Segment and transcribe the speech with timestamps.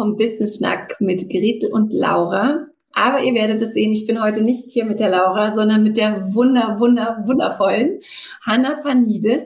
[0.00, 2.64] Vom Business Schnack mit Gretel und Laura.
[2.94, 5.98] Aber ihr werdet es sehen, ich bin heute nicht hier mit der Laura, sondern mit
[5.98, 8.00] der wunder, wunder, wundervollen
[8.40, 9.42] Hanna Panides.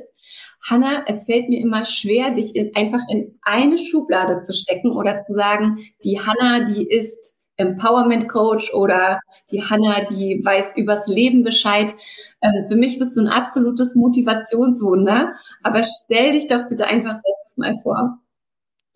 [0.63, 5.23] Hanna, es fällt mir immer schwer, dich in, einfach in eine Schublade zu stecken oder
[5.23, 9.19] zu sagen, die Hanna, die ist Empowerment Coach oder
[9.51, 11.93] die Hanna, die weiß übers Leben Bescheid.
[12.41, 15.33] Ähm, für mich bist du ein absolutes Motivationswunder.
[15.65, 18.21] Aber stell dich doch bitte einfach selbst mal vor.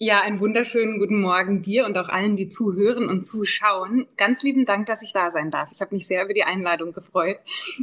[0.00, 4.06] Ja, einen wunderschönen guten Morgen dir und auch allen, die zuhören und zuschauen.
[4.16, 5.70] Ganz lieben Dank, dass ich da sein darf.
[5.72, 7.38] Ich habe mich sehr über die Einladung gefreut.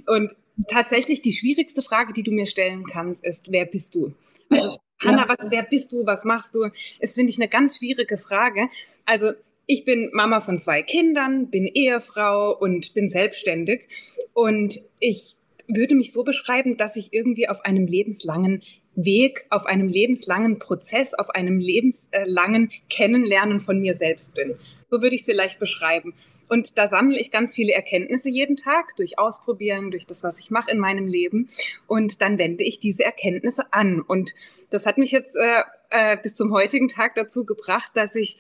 [0.07, 0.31] Und
[0.69, 4.13] tatsächlich die schwierigste Frage, die du mir stellen kannst, ist, wer bist du?
[4.49, 6.05] Also, Hanna, was, wer bist du?
[6.05, 6.69] Was machst du?
[7.01, 8.69] Ist, finde ich, eine ganz schwierige Frage.
[9.05, 9.31] Also,
[9.65, 13.89] ich bin Mama von zwei Kindern, bin Ehefrau und bin selbstständig.
[14.31, 15.35] Und ich
[15.67, 18.61] würde mich so beschreiben, dass ich irgendwie auf einem lebenslangen
[18.95, 24.55] Weg, auf einem lebenslangen Prozess, auf einem lebenslangen Kennenlernen von mir selbst bin.
[24.89, 26.13] So würde ich es vielleicht beschreiben.
[26.47, 30.51] Und da sammle ich ganz viele Erkenntnisse jeden Tag durch Ausprobieren, durch das, was ich
[30.51, 31.49] mache in meinem Leben.
[31.87, 34.01] Und dann wende ich diese Erkenntnisse an.
[34.01, 34.33] Und
[34.69, 38.37] das hat mich jetzt äh, äh, bis zum heutigen Tag dazu gebracht, dass ich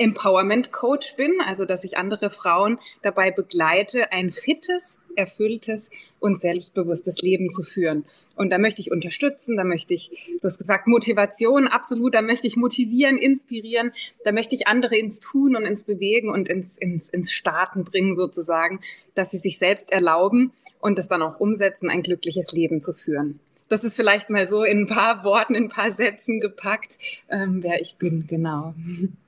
[0.00, 5.90] Empowerment Coach bin, also dass ich andere Frauen dabei begleite, ein fittes, erfülltes
[6.20, 8.06] und selbstbewusstes Leben zu führen.
[8.34, 10.10] Und da möchte ich unterstützen, da möchte ich,
[10.40, 13.92] du hast gesagt, Motivation, absolut, da möchte ich motivieren, inspirieren,
[14.24, 18.14] da möchte ich andere ins Tun und ins Bewegen und ins, ins, ins Starten bringen
[18.14, 18.80] sozusagen,
[19.14, 23.38] dass sie sich selbst erlauben und es dann auch umsetzen, ein glückliches Leben zu führen.
[23.70, 26.98] Das ist vielleicht mal so in ein paar Worten, in ein paar Sätzen gepackt,
[27.30, 28.74] ähm, wer ich bin, genau.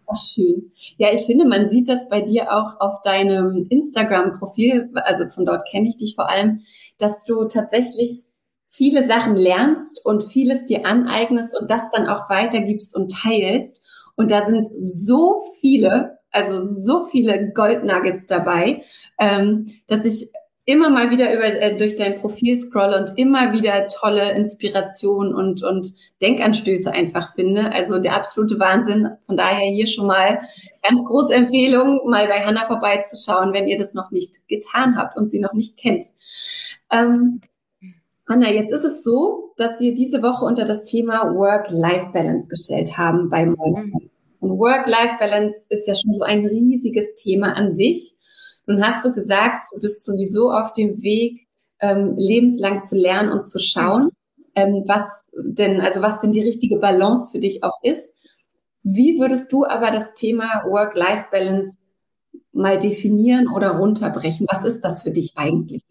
[0.06, 0.72] Ach, schön.
[0.98, 5.66] Ja, ich finde, man sieht das bei dir auch auf deinem Instagram-Profil, also von dort
[5.70, 6.62] kenne ich dich vor allem,
[6.98, 8.22] dass du tatsächlich
[8.68, 13.80] viele Sachen lernst und vieles dir aneignest und das dann auch weitergibst und teilst.
[14.16, 18.82] Und da sind so viele, also so viele Goldnuggets dabei,
[19.20, 20.32] ähm, dass ich
[20.64, 25.62] immer mal wieder über, äh, durch dein Profil scrolle und immer wieder tolle Inspiration und,
[25.62, 27.72] und Denkanstöße einfach finde.
[27.72, 29.08] Also der absolute Wahnsinn.
[29.26, 30.40] Von daher hier schon mal
[30.82, 35.30] ganz große Empfehlung, mal bei Hanna vorbeizuschauen, wenn ihr das noch nicht getan habt und
[35.30, 36.04] sie noch nicht kennt.
[36.92, 37.40] Ähm,
[38.28, 43.28] Hanna, jetzt ist es so, dass wir diese Woche unter das Thema Work-Life-Balance gestellt haben
[43.28, 43.92] bei Moin.
[44.38, 48.12] Und Work-Life-Balance ist ja schon so ein riesiges Thema an sich.
[48.72, 51.46] Nun hast du gesagt, du bist sowieso auf dem Weg,
[51.80, 54.10] ähm, lebenslang zu lernen und zu schauen,
[54.54, 55.06] ähm, was
[55.36, 58.02] denn, also was denn die richtige Balance für dich auch ist.
[58.82, 61.76] Wie würdest du aber das Thema Work-Life-Balance
[62.52, 64.46] mal definieren oder runterbrechen?
[64.50, 65.82] Was ist das für dich eigentlich?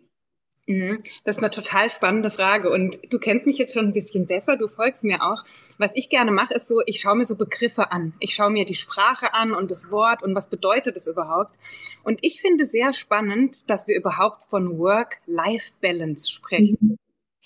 [0.67, 1.01] Mhm.
[1.23, 4.57] Das ist eine total spannende Frage und du kennst mich jetzt schon ein bisschen besser,
[4.57, 5.44] du folgst mir auch.
[5.77, 8.13] Was ich gerne mache, ist so, ich schaue mir so Begriffe an.
[8.19, 11.57] Ich schaue mir die Sprache an und das Wort und was bedeutet es überhaupt.
[12.03, 16.97] Und ich finde sehr spannend, dass wir überhaupt von Work-Life-Balance sprechen, mhm.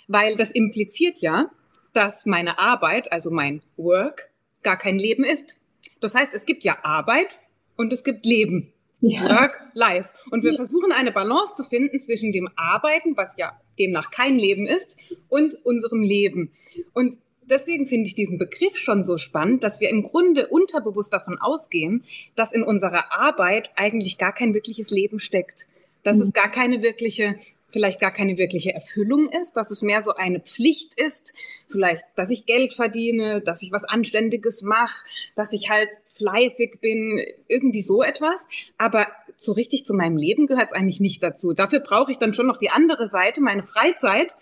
[0.07, 1.49] weil das impliziert ja,
[1.93, 4.29] dass meine Arbeit, also mein Work,
[4.61, 5.57] gar kein Leben ist.
[6.01, 7.39] Das heißt, es gibt ja Arbeit
[7.77, 8.73] und es gibt Leben.
[9.07, 9.29] Ja.
[9.29, 10.09] Work, Life.
[10.31, 14.65] Und wir versuchen eine Balance zu finden zwischen dem Arbeiten, was ja demnach kein Leben
[14.65, 14.97] ist,
[15.29, 16.51] und unserem Leben.
[16.93, 21.37] Und deswegen finde ich diesen Begriff schon so spannend, dass wir im Grunde unterbewusst davon
[21.37, 22.03] ausgehen,
[22.35, 25.67] dass in unserer Arbeit eigentlich gar kein wirkliches Leben steckt.
[26.03, 26.23] Dass mhm.
[26.23, 27.35] es gar keine wirkliche
[27.67, 31.33] vielleicht gar keine wirkliche Erfüllung ist, dass es mehr so eine Pflicht ist,
[31.67, 35.03] vielleicht, dass ich Geld verdiene, dass ich was Anständiges mache,
[35.35, 38.47] dass ich halt fleißig bin, irgendwie so etwas.
[38.77, 39.07] Aber
[39.37, 41.53] so richtig zu meinem Leben gehört es eigentlich nicht dazu.
[41.53, 44.33] Dafür brauche ich dann schon noch die andere Seite, meine Freizeit,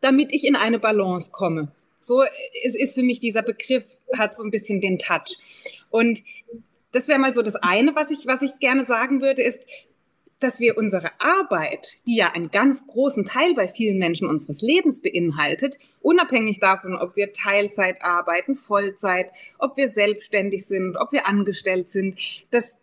[0.00, 1.68] damit ich in eine Balance komme.
[2.00, 2.22] So
[2.64, 3.84] ist, ist für mich dieser Begriff,
[4.16, 5.38] hat so ein bisschen den Touch.
[5.90, 6.22] Und
[6.90, 9.60] das wäre mal so das eine, was ich, was ich gerne sagen würde, ist,
[10.42, 15.00] dass wir unsere Arbeit, die ja einen ganz großen Teil bei vielen Menschen unseres Lebens
[15.00, 21.90] beinhaltet, unabhängig davon, ob wir Teilzeit arbeiten, Vollzeit, ob wir selbstständig sind, ob wir angestellt
[21.90, 22.18] sind,
[22.50, 22.78] das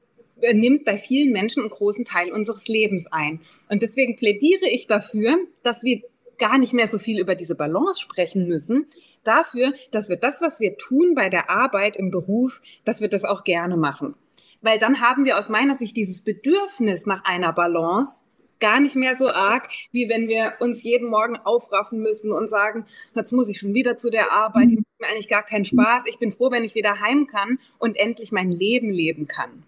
[0.53, 3.41] nimmt bei vielen Menschen einen großen Teil unseres Lebens ein.
[3.67, 6.01] Und deswegen plädiere ich dafür, dass wir
[6.37, 8.87] gar nicht mehr so viel über diese Balance sprechen müssen,
[9.25, 13.25] dafür, dass wir das, was wir tun bei der Arbeit im Beruf, dass wir das
[13.25, 14.15] auch gerne machen
[14.61, 18.21] weil dann haben wir aus meiner Sicht dieses Bedürfnis nach einer Balance
[18.59, 22.85] gar nicht mehr so arg, wie wenn wir uns jeden Morgen aufraffen müssen und sagen,
[23.15, 26.03] jetzt muss ich schon wieder zu der Arbeit, die macht mir eigentlich gar keinen Spaß.
[26.07, 29.63] Ich bin froh, wenn ich wieder heim kann und endlich mein Leben leben kann.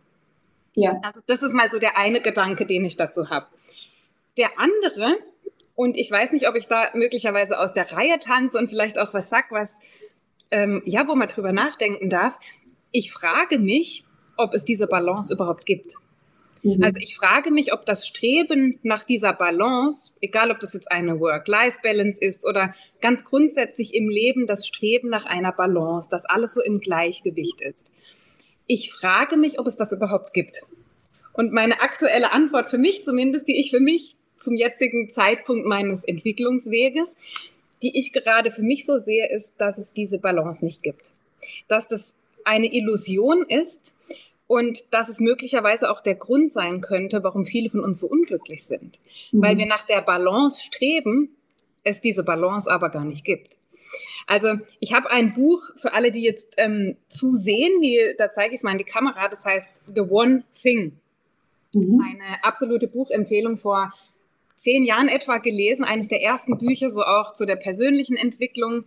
[0.75, 0.99] Ja.
[1.03, 3.47] Also das ist mal so der eine Gedanke, den ich dazu habe.
[4.37, 5.17] Der andere,
[5.75, 9.13] und ich weiß nicht, ob ich da möglicherweise aus der Reihe tanze und vielleicht auch
[9.13, 9.77] was sag, was
[10.51, 12.37] ähm, ja, wo man drüber nachdenken darf.
[12.91, 14.03] Ich frage mich,
[14.41, 15.95] ob es diese Balance überhaupt gibt.
[16.63, 16.83] Mhm.
[16.83, 21.19] Also ich frage mich, ob das Streben nach dieser Balance, egal ob das jetzt eine
[21.19, 26.61] Work-Life-Balance ist oder ganz grundsätzlich im Leben das Streben nach einer Balance, dass alles so
[26.61, 27.87] im Gleichgewicht ist.
[28.67, 30.63] Ich frage mich, ob es das überhaupt gibt.
[31.33, 36.03] Und meine aktuelle Antwort für mich zumindest, die ich für mich zum jetzigen Zeitpunkt meines
[36.03, 37.15] Entwicklungsweges,
[37.81, 41.11] die ich gerade für mich so sehe, ist, dass es diese Balance nicht gibt.
[41.67, 43.95] Dass das eine Illusion ist,
[44.51, 48.65] und dass es möglicherweise auch der Grund sein könnte, warum viele von uns so unglücklich
[48.65, 48.99] sind.
[49.31, 49.41] Mhm.
[49.41, 51.29] Weil wir nach der Balance streben,
[51.85, 53.55] es diese Balance aber gar nicht gibt.
[54.27, 58.59] Also ich habe ein Buch für alle, die jetzt ähm, zusehen, die, da zeige ich
[58.59, 60.97] es mal in die Kamera, das heißt The One Thing.
[61.73, 62.01] Mhm.
[62.01, 63.93] Eine absolute Buchempfehlung vor
[64.57, 68.83] zehn Jahren etwa gelesen, eines der ersten Bücher, so auch zu der persönlichen Entwicklung.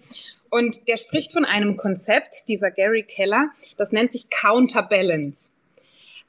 [0.51, 5.54] Und der spricht von einem Konzept, dieser Gary Keller, das nennt sich Counterbalance.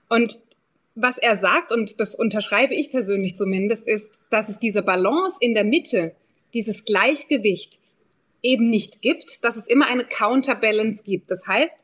[0.09, 0.39] Und
[0.95, 5.53] was er sagt, und das unterschreibe ich persönlich zumindest, ist, dass es diese Balance in
[5.53, 6.15] der Mitte,
[6.53, 7.79] dieses Gleichgewicht
[8.41, 11.29] eben nicht gibt, dass es immer eine Counterbalance gibt.
[11.31, 11.77] Das heißt,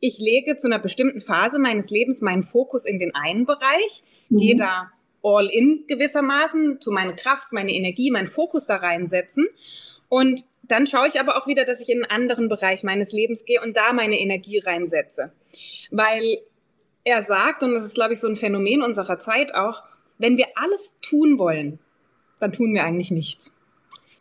[0.00, 4.38] ich lege zu einer bestimmten Phase meines Lebens meinen Fokus in den einen Bereich, mhm.
[4.38, 4.90] gehe da
[5.22, 9.48] all in gewissermaßen, zu meine Kraft, meine Energie, meinen Fokus da reinsetzen.
[10.08, 13.44] Und dann schaue ich aber auch wieder, dass ich in einen anderen Bereich meines Lebens
[13.44, 15.32] gehe und da meine Energie reinsetze.
[15.90, 16.38] Weil
[17.08, 19.82] er sagt, und das ist, glaube ich, so ein Phänomen unserer Zeit auch,
[20.18, 21.78] wenn wir alles tun wollen,
[22.38, 23.54] dann tun wir eigentlich nichts.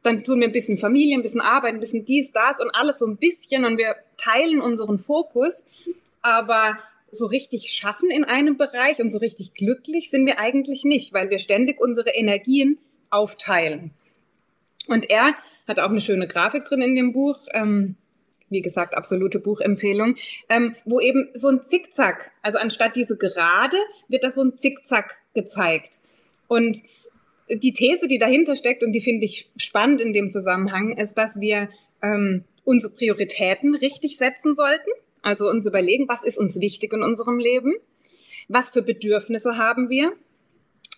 [0.03, 2.99] Dann tun wir ein bisschen Familie, ein bisschen Arbeit, ein bisschen dies, das und alles
[2.99, 5.65] so ein bisschen und wir teilen unseren Fokus,
[6.21, 6.79] aber
[7.11, 11.29] so richtig schaffen in einem Bereich und so richtig glücklich sind wir eigentlich nicht, weil
[11.29, 12.77] wir ständig unsere Energien
[13.09, 13.91] aufteilen.
[14.87, 15.35] Und er
[15.67, 17.39] hat auch eine schöne Grafik drin in dem Buch.
[17.53, 17.95] Ähm,
[18.49, 20.15] wie gesagt, absolute Buchempfehlung,
[20.49, 23.77] ähm, wo eben so ein Zickzack, also anstatt diese Gerade,
[24.07, 25.99] wird da so ein Zickzack gezeigt.
[26.47, 26.81] Und
[27.49, 31.39] die These, die dahinter steckt, und die finde ich spannend in dem Zusammenhang, ist, dass
[31.39, 31.69] wir
[32.01, 34.89] ähm, unsere Prioritäten richtig setzen sollten.
[35.21, 37.73] Also uns überlegen, was ist uns wichtig in unserem Leben?
[38.47, 40.13] Was für Bedürfnisse haben wir?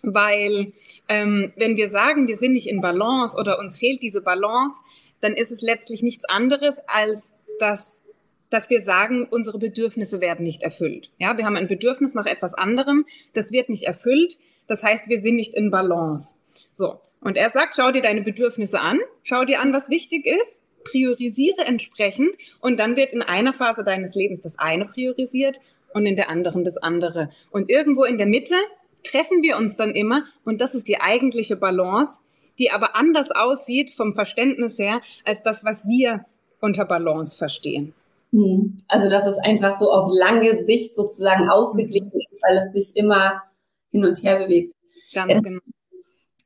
[0.02, 0.72] Weil
[1.08, 4.80] ähm, wenn wir sagen, wir sind nicht in Balance oder uns fehlt diese Balance,
[5.20, 8.08] dann ist es letztlich nichts anderes als dass,
[8.50, 11.10] dass wir sagen, unsere Bedürfnisse werden nicht erfüllt.
[11.18, 14.38] Ja, wir haben ein Bedürfnis nach etwas anderem, das wird nicht erfüllt.
[14.66, 16.36] Das heißt, wir sind nicht in Balance.
[16.72, 17.00] So.
[17.20, 21.62] Und er sagt, schau dir deine Bedürfnisse an, schau dir an, was wichtig ist, priorisiere
[21.66, 25.60] entsprechend und dann wird in einer Phase deines Lebens das eine priorisiert
[25.92, 27.30] und in der anderen das andere.
[27.50, 28.54] Und irgendwo in der Mitte
[29.02, 32.20] treffen wir uns dann immer und das ist die eigentliche Balance,
[32.58, 36.24] die aber anders aussieht vom Verständnis her als das, was wir
[36.60, 37.94] unter Balance verstehen.
[38.32, 38.76] Hm.
[38.88, 43.42] Also dass es einfach so auf lange Sicht sozusagen ausgeglichen ist, weil es sich immer
[43.90, 44.74] hin und her bewegt.
[45.12, 45.60] Ganz äh, genau.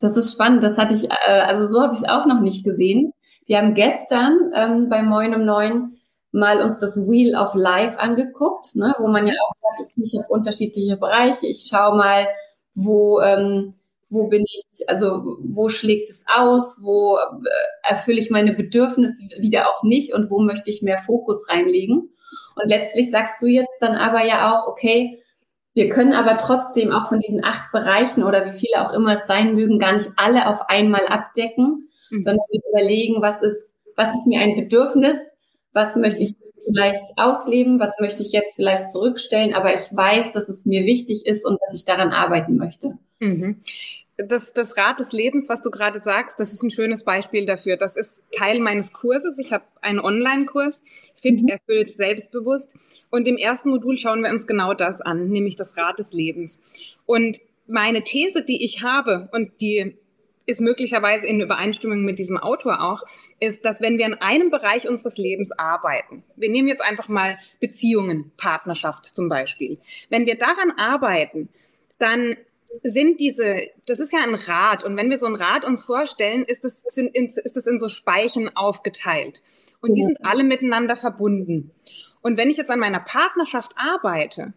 [0.00, 0.62] Das ist spannend.
[0.62, 3.12] Das hatte ich, äh, also so habe ich es auch noch nicht gesehen.
[3.47, 5.99] Wir haben gestern ähm, bei Moin um Neun
[6.33, 10.18] mal uns das Wheel of Life angeguckt, ne, wo man ja auch sagt, okay, ich
[10.18, 11.47] habe unterschiedliche Bereiche.
[11.47, 12.26] Ich schaue mal,
[12.75, 13.75] wo ähm,
[14.14, 19.68] wo bin ich, also wo schlägt es aus, wo äh, erfülle ich meine Bedürfnisse wieder
[19.68, 22.11] auch nicht und wo möchte ich mehr Fokus reinlegen.
[22.54, 25.21] Und letztlich sagst du jetzt dann aber ja auch, okay,
[25.75, 29.26] wir können aber trotzdem auch von diesen acht Bereichen oder wie viele auch immer es
[29.26, 32.23] sein mögen, gar nicht alle auf einmal abdecken, mhm.
[32.23, 35.16] sondern wir überlegen, was ist, was ist mir ein Bedürfnis,
[35.73, 40.49] was möchte ich vielleicht ausleben, was möchte ich jetzt vielleicht zurückstellen, aber ich weiß, dass
[40.49, 42.97] es mir wichtig ist und dass ich daran arbeiten möchte.
[43.18, 43.61] Mhm
[44.16, 47.76] das, das Rad des Lebens, was du gerade sagst, das ist ein schönes Beispiel dafür.
[47.76, 49.38] Das ist Teil meines Kurses.
[49.38, 50.83] Ich habe einen Online-Kurs,
[51.14, 51.49] Fit, mhm.
[51.49, 52.75] erfüllt, selbstbewusst.
[53.11, 56.62] Und im ersten Modul schauen wir uns genau das an, nämlich das Rad des Lebens.
[57.06, 59.97] Und meine These, die ich habe und die
[60.47, 63.02] ist möglicherweise in Übereinstimmung mit diesem Autor auch,
[63.40, 67.38] ist, dass wenn wir in einem Bereich unseres Lebens arbeiten, wir nehmen jetzt einfach mal
[67.61, 69.78] Beziehungen, Partnerschaft zum Beispiel,
[70.11, 71.49] wenn wir daran arbeiten,
[71.99, 72.37] dann
[72.83, 76.45] sind diese, das ist ja ein Rad und wenn wir so ein Rad uns vorstellen,
[76.45, 79.43] ist es sind, ist es in so Speichen aufgeteilt
[79.81, 81.71] und die sind alle miteinander verbunden.
[82.23, 84.54] Und wenn ich jetzt an meiner Partnerschaft arbeite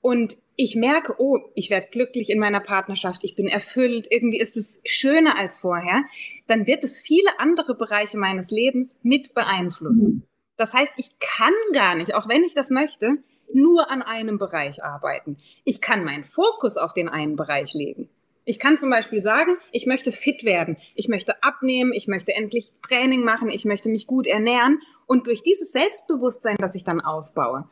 [0.00, 4.56] und ich merke, oh, ich werde glücklich in meiner Partnerschaft, ich bin erfüllt, irgendwie ist
[4.56, 6.04] es schöner als vorher,
[6.46, 10.06] dann wird es viele andere Bereiche meines Lebens mit beeinflussen.
[10.06, 10.22] Mhm.
[10.56, 13.18] Das heißt, ich kann gar nicht, auch wenn ich das möchte,
[13.52, 15.36] nur an einem Bereich arbeiten.
[15.64, 18.08] Ich kann meinen Fokus auf den einen Bereich legen.
[18.44, 22.72] Ich kann zum Beispiel sagen, ich möchte fit werden, ich möchte abnehmen, ich möchte endlich
[22.82, 27.68] Training machen, ich möchte mich gut ernähren und durch dieses Selbstbewusstsein, das ich dann aufbaue,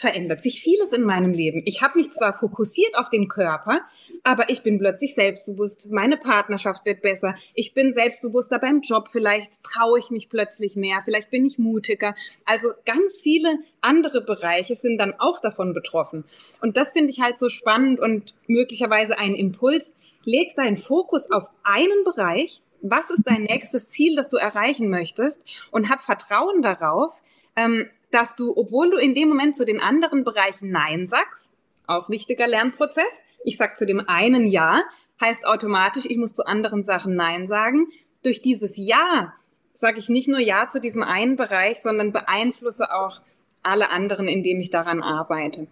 [0.00, 1.62] verändert sich vieles in meinem Leben.
[1.66, 3.82] Ich habe mich zwar fokussiert auf den Körper,
[4.24, 5.90] aber ich bin plötzlich selbstbewusst.
[5.90, 7.34] Meine Partnerschaft wird besser.
[7.54, 9.08] Ich bin selbstbewusster beim Job.
[9.12, 11.02] Vielleicht traue ich mich plötzlich mehr.
[11.04, 12.14] Vielleicht bin ich mutiger.
[12.46, 16.24] Also ganz viele andere Bereiche sind dann auch davon betroffen.
[16.60, 19.92] Und das finde ich halt so spannend und möglicherweise ein Impuls.
[20.24, 22.62] Leg deinen Fokus auf einen Bereich.
[22.82, 25.68] Was ist dein nächstes Ziel, das du erreichen möchtest?
[25.70, 27.22] Und hab Vertrauen darauf,
[27.56, 31.48] ähm, dass du, obwohl du in dem Moment zu den anderen Bereichen Nein sagst,
[31.86, 33.12] auch wichtiger Lernprozess,
[33.44, 34.82] ich sag zu dem einen Ja,
[35.20, 37.88] heißt automatisch, ich muss zu anderen Sachen Nein sagen.
[38.22, 39.34] Durch dieses Ja
[39.74, 43.20] sage ich nicht nur Ja zu diesem einen Bereich, sondern beeinflusse auch
[43.62, 45.66] alle anderen, indem ich daran arbeite.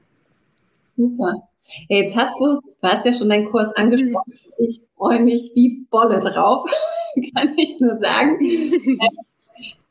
[0.96, 1.48] Super.
[1.88, 4.32] Ja, jetzt hast du, du hast ja schon deinen Kurs angesprochen.
[4.32, 4.64] Mhm.
[4.64, 6.68] Ich freue mich wie Bolle drauf,
[7.36, 8.38] kann ich nur sagen.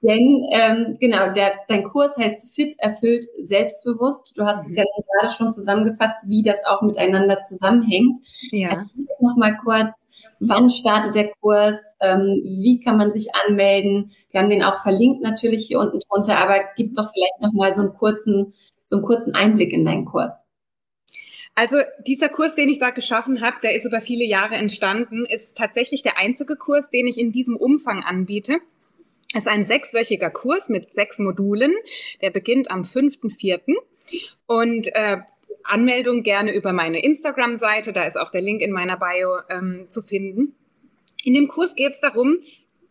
[0.01, 4.37] Denn ähm, genau, der, dein Kurs heißt Fit, erfüllt, selbstbewusst.
[4.37, 4.71] Du hast mhm.
[4.71, 8.19] es ja gerade schon zusammengefasst, wie das auch miteinander zusammenhängt.
[8.51, 8.85] Ja.
[9.19, 9.89] noch mal kurz,
[10.39, 11.75] wann startet der Kurs?
[11.99, 14.11] Ähm, wie kann man sich anmelden?
[14.29, 17.73] Wir haben den auch verlinkt natürlich hier unten drunter, aber gib doch vielleicht noch mal
[17.73, 20.31] so einen kurzen, so einen kurzen Einblick in deinen Kurs.
[21.55, 25.57] Also dieser Kurs, den ich da geschaffen habe, der ist über viele Jahre entstanden, ist
[25.57, 28.59] tatsächlich der einzige Kurs, den ich in diesem Umfang anbiete.
[29.33, 31.75] Es ist ein sechswöchiger Kurs mit sechs Modulen.
[32.21, 33.59] Der beginnt am 5.4.
[34.45, 35.17] Und äh,
[35.63, 37.93] Anmeldung gerne über meine Instagram-Seite.
[37.93, 40.55] Da ist auch der Link in meiner Bio ähm, zu finden.
[41.23, 42.37] In dem Kurs geht es darum,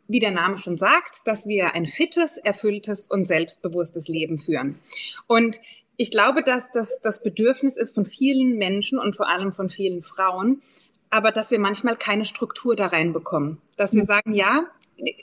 [0.08, 4.78] wie der Name schon sagt, dass wir ein fittes, erfülltes und selbstbewusstes Leben führen.
[5.26, 5.60] Und
[5.96, 10.02] ich glaube, dass das das Bedürfnis ist von vielen Menschen und vor allem von vielen
[10.02, 10.62] Frauen,
[11.10, 13.58] aber dass wir manchmal keine Struktur da reinbekommen.
[13.76, 14.66] Dass wir sagen, ja,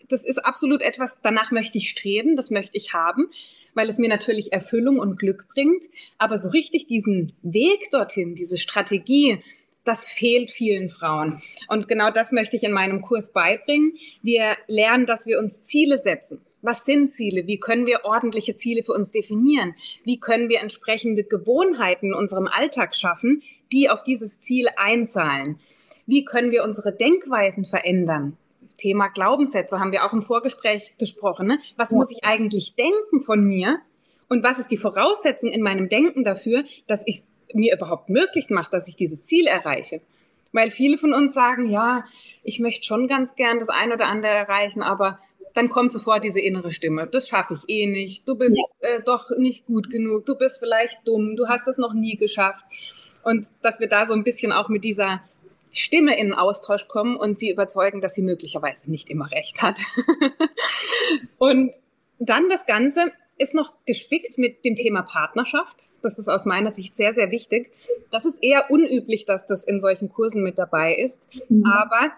[0.09, 3.29] das ist absolut etwas, danach möchte ich streben, das möchte ich haben,
[3.73, 5.83] weil es mir natürlich Erfüllung und Glück bringt.
[6.17, 9.39] Aber so richtig diesen Weg dorthin, diese Strategie,
[9.83, 11.41] das fehlt vielen Frauen.
[11.67, 13.93] Und genau das möchte ich in meinem Kurs beibringen.
[14.21, 16.41] Wir lernen, dass wir uns Ziele setzen.
[16.61, 17.45] Was sind Ziele?
[17.45, 19.75] Wie können wir ordentliche Ziele für uns definieren?
[20.05, 25.59] Wie können wir entsprechende Gewohnheiten in unserem Alltag schaffen, die auf dieses Ziel einzahlen?
[26.05, 28.37] Wie können wir unsere Denkweisen verändern?
[28.83, 31.47] Thema Glaubenssätze haben wir auch im Vorgespräch gesprochen.
[31.47, 31.59] Ne?
[31.77, 33.79] Was muss ich eigentlich denken von mir?
[34.27, 37.21] Und was ist die Voraussetzung in meinem Denken dafür, dass ich
[37.53, 40.01] mir überhaupt möglich macht, dass ich dieses Ziel erreiche?
[40.51, 42.03] Weil viele von uns sagen, ja,
[42.43, 45.17] ich möchte schon ganz gern das eine oder andere erreichen, aber
[45.53, 47.07] dann kommt sofort diese innere Stimme.
[47.07, 48.27] Das schaffe ich eh nicht.
[48.27, 48.89] Du bist ja.
[48.89, 50.25] äh, doch nicht gut genug.
[50.25, 51.37] Du bist vielleicht dumm.
[51.37, 52.65] Du hast es noch nie geschafft.
[53.23, 55.21] Und dass wir da so ein bisschen auch mit dieser
[55.73, 59.79] Stimme in Austausch kommen und sie überzeugen, dass sie möglicherweise nicht immer recht hat.
[61.37, 61.73] und
[62.19, 65.89] dann das Ganze ist noch gespickt mit dem Thema Partnerschaft.
[66.01, 67.71] Das ist aus meiner Sicht sehr, sehr wichtig.
[68.11, 71.27] Das ist eher unüblich, dass das in solchen Kursen mit dabei ist.
[71.49, 71.65] Mhm.
[71.65, 72.11] Aber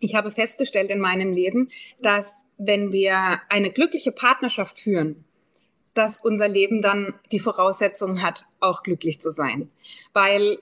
[0.00, 1.68] ich habe festgestellt in meinem Leben,
[2.00, 5.24] dass wenn wir eine glückliche Partnerschaft führen,
[5.94, 9.70] dass unser Leben dann die Voraussetzung hat, auch glücklich zu sein.
[10.14, 10.58] Weil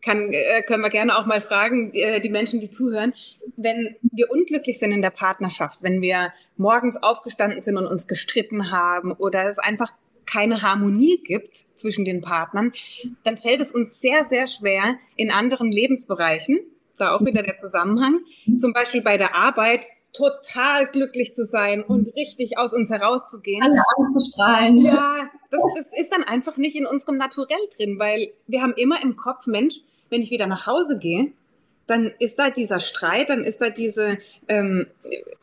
[0.00, 3.14] kann, äh, können wir gerne auch mal fragen, äh, die Menschen, die zuhören,
[3.56, 8.70] wenn wir unglücklich sind in der Partnerschaft, wenn wir morgens aufgestanden sind und uns gestritten
[8.70, 9.92] haben oder es einfach
[10.26, 12.72] keine Harmonie gibt zwischen den Partnern,
[13.24, 16.60] dann fällt es uns sehr, sehr schwer in anderen Lebensbereichen,
[16.96, 18.20] da auch wieder der Zusammenhang,
[18.58, 23.62] zum Beispiel bei der Arbeit, total glücklich zu sein und richtig aus uns herauszugehen.
[23.62, 24.78] Alle anzustrahlen.
[24.78, 29.02] Ja, das, das ist dann einfach nicht in unserem Naturell drin, weil wir haben immer
[29.02, 29.76] im Kopf, Mensch,
[30.10, 31.32] wenn ich wieder nach Hause gehe,
[31.86, 34.86] dann ist da dieser Streit, dann ist da diese, ähm,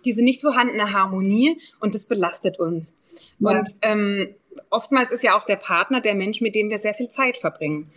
[0.05, 2.97] diese nicht vorhandene Harmonie und das belastet uns.
[3.39, 3.49] Ja.
[3.51, 4.35] Und ähm,
[4.69, 7.91] oftmals ist ja auch der Partner der Mensch, mit dem wir sehr viel Zeit verbringen.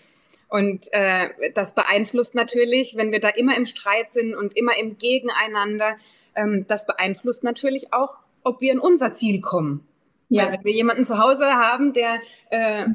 [0.49, 4.99] Und äh, das beeinflusst natürlich, wenn wir da immer im Streit sind und immer im
[4.99, 5.97] Gegeneinander,
[6.35, 9.87] ähm, das beeinflusst natürlich auch, ob wir in unser Ziel kommen.
[10.29, 10.47] Ja.
[10.47, 12.21] Weil wenn wir jemanden zu Hause haben, der,
[12.51, 12.87] äh,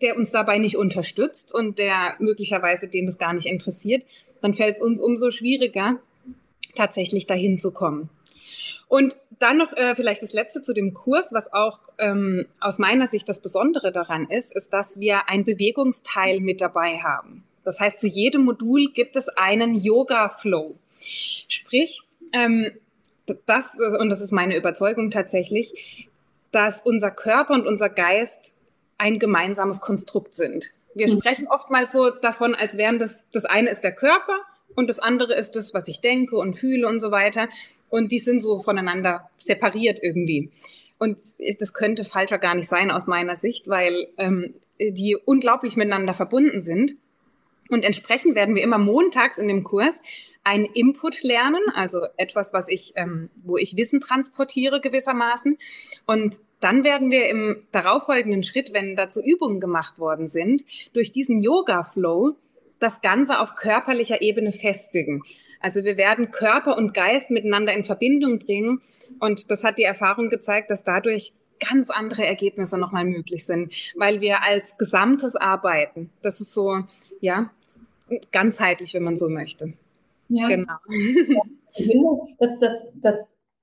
[0.00, 4.04] der uns dabei nicht unterstützt und der möglicherweise den das gar nicht interessiert,
[4.40, 5.98] dann fällt es uns umso schwieriger,
[6.76, 8.10] tatsächlich dahin zu kommen.
[8.88, 13.08] Und dann noch äh, vielleicht das Letzte zu dem Kurs, was auch ähm, aus meiner
[13.08, 17.42] Sicht das Besondere daran ist, ist, dass wir ein Bewegungsteil mit dabei haben.
[17.64, 20.76] Das heißt, zu jedem Modul gibt es einen Yoga-Flow.
[21.48, 22.02] Sprich,
[22.32, 22.70] ähm,
[23.46, 26.08] das, und das ist meine Überzeugung tatsächlich,
[26.52, 28.54] dass unser Körper und unser Geist
[28.98, 30.70] ein gemeinsames Konstrukt sind.
[30.94, 31.18] Wir mhm.
[31.18, 34.38] sprechen oftmals so davon, als wären das, das eine ist der Körper
[34.74, 37.48] und das andere ist das, was ich denke und fühle und so weiter.
[37.88, 40.50] Und die sind so voneinander separiert irgendwie.
[40.98, 41.18] Und
[41.60, 46.60] das könnte falscher gar nicht sein aus meiner Sicht, weil ähm, die unglaublich miteinander verbunden
[46.60, 46.96] sind.
[47.68, 50.02] Und entsprechend werden wir immer montags in dem Kurs
[50.46, 55.58] ein Input lernen, also etwas, was ich, ähm, wo ich Wissen transportiere gewissermaßen.
[56.06, 60.62] Und dann werden wir im darauffolgenden Schritt, wenn dazu Übungen gemacht worden sind,
[60.92, 62.36] durch diesen Yoga-Flow
[62.78, 65.24] das Ganze auf körperlicher Ebene festigen.
[65.58, 68.80] Also wir werden Körper und Geist miteinander in Verbindung bringen.
[69.18, 74.20] Und das hat die Erfahrung gezeigt, dass dadurch ganz andere Ergebnisse nochmal möglich sind, weil
[74.20, 76.10] wir als Gesamtes arbeiten.
[76.22, 76.84] Das ist so,
[77.20, 77.50] ja,
[78.30, 79.72] ganzheitlich, wenn man so möchte.
[80.28, 80.48] Ja.
[80.48, 80.74] Genau.
[81.78, 83.14] Ich finde, dass das, das,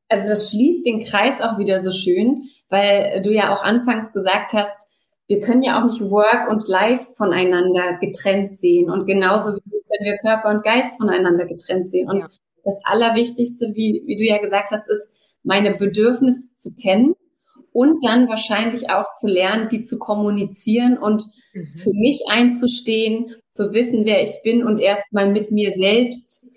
[0.07, 4.53] also das schließt den Kreis auch wieder so schön, weil du ja auch anfangs gesagt
[4.53, 4.87] hast,
[5.27, 9.61] wir können ja auch nicht Work und Life voneinander getrennt sehen und genauso wie
[10.03, 12.09] wir Körper und Geist voneinander getrennt sehen.
[12.09, 12.29] Und ja.
[12.63, 15.09] das Allerwichtigste, wie, wie du ja gesagt hast, ist,
[15.43, 17.15] meine Bedürfnisse zu kennen
[17.73, 21.65] und dann wahrscheinlich auch zu lernen, die zu kommunizieren und mhm.
[21.75, 26.47] für mich einzustehen, zu wissen, wer ich bin und erstmal mit mir selbst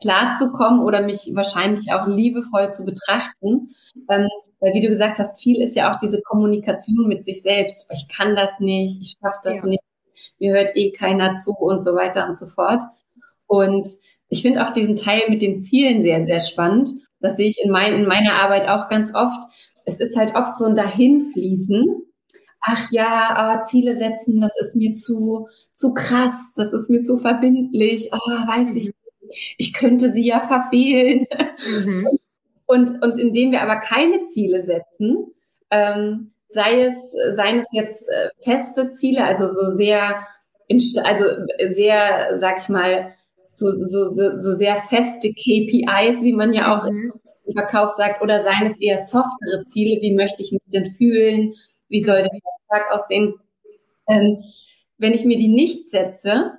[0.00, 3.74] klarzukommen oder mich wahrscheinlich auch liebevoll zu betrachten.
[4.08, 4.28] Ähm,
[4.60, 7.90] weil wie du gesagt hast, viel ist ja auch diese Kommunikation mit sich selbst.
[7.92, 9.66] Ich kann das nicht, ich schaffe das ja.
[9.66, 9.82] nicht,
[10.38, 12.82] mir hört eh keiner zu und so weiter und so fort.
[13.46, 13.86] Und
[14.28, 16.90] ich finde auch diesen Teil mit den Zielen sehr, sehr spannend.
[17.20, 19.40] Das sehe ich in, mein, in meiner Arbeit auch ganz oft.
[19.84, 22.02] Es ist halt oft so ein Dahinfließen.
[22.62, 27.18] Ach ja, aber Ziele setzen, das ist mir zu, zu krass, das ist mir zu
[27.18, 28.10] verbindlich.
[28.12, 28.99] Oh, weiß ich nicht.
[29.58, 31.26] Ich könnte sie ja verfehlen.
[31.84, 32.08] Mhm.
[32.66, 35.34] Und, und indem wir aber keine Ziele setzen,
[35.70, 36.96] ähm, sei es,
[37.36, 40.26] seien es jetzt äh, feste Ziele, also so sehr,
[41.04, 41.24] also
[41.68, 43.14] sehr, sag ich mal,
[43.52, 47.12] so, so, so, so sehr feste KPIs, wie man ja auch mhm.
[47.44, 51.54] im Verkauf sagt, oder seien es eher softere Ziele, wie möchte ich mich denn fühlen,
[51.88, 52.30] wie soll der
[52.68, 53.34] Tag aussehen.
[54.08, 54.44] Ähm,
[54.98, 56.52] wenn ich mir die nicht setze,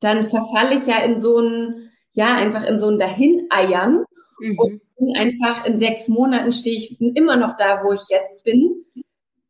[0.00, 1.83] dann verfalle ich ja in so ein,
[2.14, 4.04] ja, einfach in so ein Dahineiern
[4.40, 4.58] mhm.
[4.58, 4.80] und
[5.16, 8.84] einfach in sechs Monaten stehe ich immer noch da, wo ich jetzt bin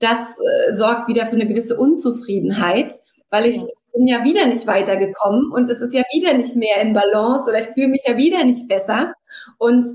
[0.05, 2.93] das äh, sorgt wieder für eine gewisse Unzufriedenheit,
[3.31, 3.61] weil ich
[3.93, 7.61] bin ja wieder nicht weitergekommen und es ist ja wieder nicht mehr in Balance oder
[7.61, 9.15] ich fühle mich ja wieder nicht besser.
[9.59, 9.87] Und,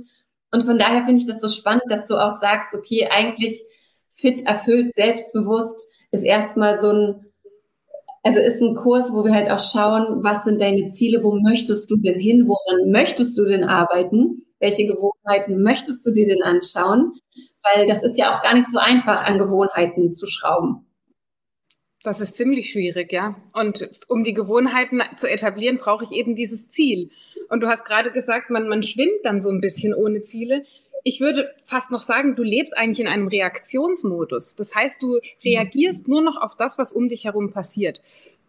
[0.51, 3.61] und von daher finde ich das so spannend, dass du auch sagst, okay, eigentlich
[4.09, 7.25] fit, erfüllt, selbstbewusst ist erstmal so ein,
[8.37, 11.89] also ist ein Kurs, wo wir halt auch schauen, was sind deine Ziele, wo möchtest
[11.89, 17.13] du denn hin, woran möchtest du denn arbeiten, welche Gewohnheiten möchtest du dir denn anschauen
[17.63, 20.85] weil das ist ja auch gar nicht so einfach, an Gewohnheiten zu schrauben.
[22.03, 23.35] Das ist ziemlich schwierig, ja.
[23.53, 27.09] Und um die Gewohnheiten zu etablieren, brauche ich eben dieses Ziel.
[27.49, 30.63] Und du hast gerade gesagt, man, man schwimmt dann so ein bisschen ohne Ziele.
[31.03, 34.55] Ich würde fast noch sagen, du lebst eigentlich in einem Reaktionsmodus.
[34.55, 38.01] Das heißt, du reagierst nur noch auf das, was um dich herum passiert.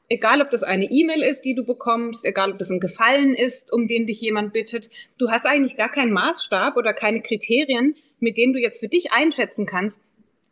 [0.08, 3.72] Egal, ob das eine E-Mail ist, die du bekommst, egal, ob das ein Gefallen ist,
[3.72, 4.90] um den dich jemand bittet.
[5.18, 9.12] Du hast eigentlich gar keinen Maßstab oder keine Kriterien, mit denen du jetzt für dich
[9.12, 10.02] einschätzen kannst,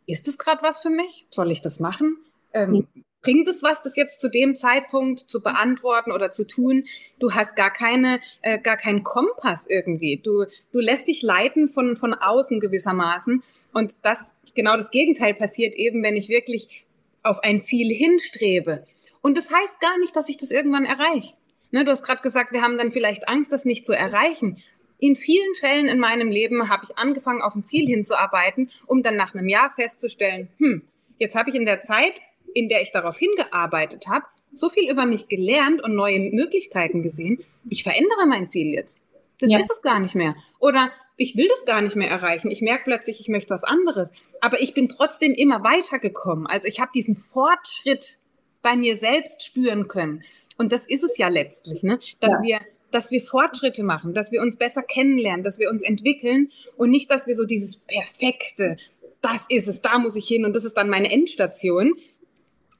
[0.07, 1.25] ist das gerade was für mich?
[1.29, 2.17] Soll ich das machen?
[2.53, 2.87] Ähm.
[3.21, 6.85] Bringt es was, das jetzt zu dem Zeitpunkt zu beantworten oder zu tun?
[7.19, 10.21] Du hast gar keine, äh, gar keinen Kompass irgendwie.
[10.23, 13.43] Du, du lässt dich leiten von, von außen gewissermaßen.
[13.73, 16.85] Und das, genau das Gegenteil passiert eben, wenn ich wirklich
[17.21, 18.85] auf ein Ziel hinstrebe.
[19.21, 21.33] Und das heißt gar nicht, dass ich das irgendwann erreiche.
[21.71, 24.63] Ne, du hast gerade gesagt, wir haben dann vielleicht Angst, das nicht zu erreichen.
[24.97, 29.15] In vielen Fällen in meinem Leben habe ich angefangen, auf ein Ziel hinzuarbeiten, um dann
[29.15, 30.81] nach einem Jahr festzustellen, hm,
[31.19, 32.13] jetzt habe ich in der Zeit,
[32.53, 37.43] in der ich darauf hingearbeitet habe, so viel über mich gelernt und neue Möglichkeiten gesehen.
[37.69, 38.99] Ich verändere mein Ziel jetzt.
[39.39, 39.59] Das ja.
[39.59, 40.35] ist es gar nicht mehr.
[40.59, 42.49] Oder ich will das gar nicht mehr erreichen.
[42.49, 44.11] Ich merke plötzlich, ich möchte was anderes.
[44.41, 46.47] Aber ich bin trotzdem immer weitergekommen.
[46.47, 48.17] Also ich habe diesen Fortschritt
[48.61, 50.23] bei mir selbst spüren können.
[50.57, 51.99] Und das ist es ja letztlich, ne?
[52.19, 52.41] dass ja.
[52.43, 52.59] wir
[52.91, 57.11] dass wir Fortschritte machen, dass wir uns besser kennenlernen, dass wir uns entwickeln und nicht,
[57.11, 58.77] dass wir so dieses perfekte,
[59.21, 61.95] das ist es, da muss ich hin und das ist dann meine Endstation.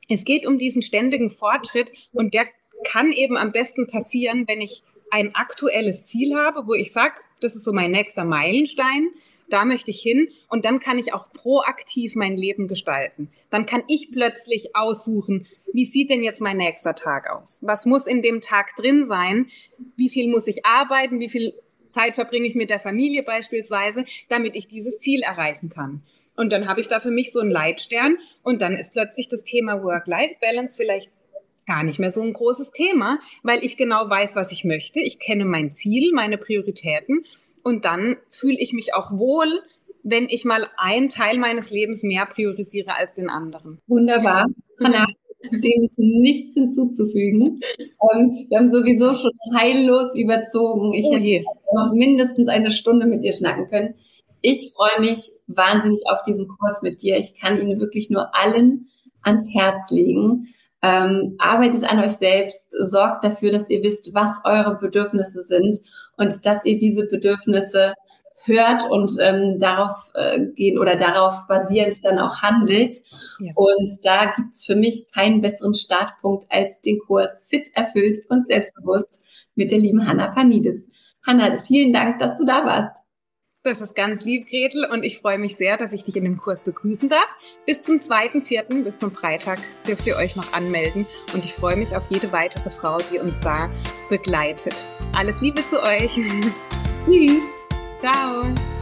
[0.10, 2.48] Es geht um diesen ständigen Fortschritt und der
[2.84, 7.56] kann eben am besten passieren, wenn ich ein aktuelles Ziel habe, wo ich sage, das
[7.56, 9.10] ist so mein nächster Meilenstein,
[9.50, 13.30] da möchte ich hin und dann kann ich auch proaktiv mein Leben gestalten.
[13.50, 17.60] Dann kann ich plötzlich aussuchen, wie sieht denn jetzt mein nächster Tag aus?
[17.64, 19.48] Was muss in dem Tag drin sein?
[19.96, 21.20] Wie viel muss ich arbeiten?
[21.20, 21.54] Wie viel
[21.92, 26.04] Zeit verbringe ich mit der Familie beispielsweise, damit ich dieses Ziel erreichen kann?
[26.40, 29.44] Und dann habe ich da für mich so einen Leitstern und dann ist plötzlich das
[29.44, 31.12] Thema Work-Life-Balance vielleicht
[31.68, 35.02] gar nicht mehr so ein großes Thema, weil ich genau weiß, was ich möchte.
[35.02, 37.26] Ich kenne mein Ziel, meine Prioritäten
[37.62, 39.50] und dann fühle ich mich auch wohl,
[40.04, 43.82] wenn ich mal einen Teil meines Lebens mehr priorisiere als den anderen.
[43.88, 44.46] Wunderbar.
[44.82, 45.08] Hanna,
[45.44, 47.60] dem ist nichts hinzuzufügen.
[47.78, 50.94] Ähm, wir haben sowieso schon heillos überzogen.
[50.94, 51.44] Ich oh hätte
[51.76, 53.96] noch mindestens eine Stunde mit dir schnacken können.
[54.42, 57.18] Ich freue mich wahnsinnig auf diesen Kurs mit dir.
[57.18, 58.90] Ich kann ihn wirklich nur allen
[59.22, 60.48] ans Herz legen.
[60.82, 65.80] Ähm, arbeitet an euch selbst, sorgt dafür, dass ihr wisst, was eure Bedürfnisse sind
[66.16, 67.96] und dass ihr diese Bedürfnisse
[68.44, 72.94] hört und ähm, darauf äh, gehen oder darauf basierend dann auch handelt.
[73.40, 73.52] Ja.
[73.56, 79.24] Und da gibt's für mich keinen besseren Startpunkt als den Kurs Fit, erfüllt und selbstbewusst
[79.56, 80.88] mit der lieben Hanna Panidis.
[81.26, 82.96] Hanna, vielen Dank, dass du da warst.
[83.70, 86.38] Das ist ganz lieb, Gretel, und ich freue mich sehr, dass ich dich in dem
[86.38, 87.38] Kurs begrüßen darf.
[87.68, 91.06] Bis zum 2.4., bis zum Freitag dürft ihr euch noch anmelden
[91.36, 93.70] und ich freue mich auf jede weitere Frau, die uns da
[94.10, 94.88] begleitet.
[95.16, 96.16] Alles Liebe zu euch.
[97.06, 97.42] Tschüss.
[98.00, 98.79] Ciao.